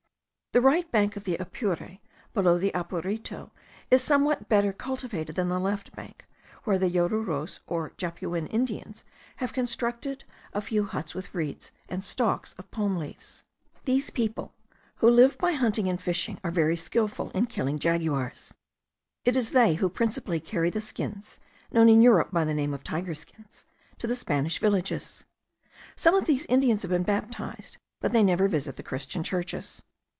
The 0.53 0.59
right 0.59 0.91
bank 0.91 1.15
of 1.15 1.23
the 1.23 1.37
Apure, 1.37 1.99
below 2.33 2.57
the 2.57 2.73
Apurito, 2.75 3.51
is 3.89 4.03
somewhat 4.03 4.49
better 4.49 4.73
cultivated 4.73 5.37
than 5.37 5.47
the 5.47 5.61
left 5.61 5.95
bank, 5.95 6.25
where 6.65 6.77
the 6.77 6.89
Yaruros, 6.89 7.61
or 7.67 7.91
Japuin 7.91 8.47
Indians, 8.47 9.05
have 9.37 9.53
constructed 9.53 10.25
a 10.51 10.59
few 10.59 10.83
huts 10.83 11.15
with 11.15 11.33
reeds 11.33 11.71
and 11.87 12.03
stalks 12.03 12.51
of 12.57 12.69
palm 12.69 12.97
leaves. 12.97 13.43
These 13.85 14.09
people, 14.09 14.53
who 14.97 15.09
live 15.09 15.37
by 15.37 15.53
hunting 15.53 15.87
and 15.87 16.01
fishing, 16.01 16.37
are 16.43 16.51
very 16.51 16.75
skilful 16.75 17.29
in 17.31 17.45
killing 17.45 17.79
jaguars. 17.79 18.53
It 19.23 19.37
is 19.37 19.51
they 19.51 19.75
who 19.75 19.87
principally 19.87 20.41
carry 20.41 20.69
the 20.69 20.81
skins, 20.81 21.39
known 21.71 21.87
in 21.87 22.01
Europe 22.01 22.31
by 22.33 22.43
the 22.43 22.53
name 22.53 22.73
of 22.73 22.83
tiger 22.83 23.15
skins, 23.15 23.63
to 23.99 24.05
the 24.05 24.17
Spanish 24.17 24.59
villages. 24.59 25.23
Some 25.95 26.13
of 26.13 26.25
these 26.25 26.45
Indians 26.47 26.81
have 26.81 26.91
been 26.91 27.03
baptized, 27.03 27.77
but 28.01 28.11
they 28.11 28.21
never 28.21 28.49
visit 28.49 28.75
the 28.75 28.83
Christian 28.83 29.23
churches. 29.23 29.81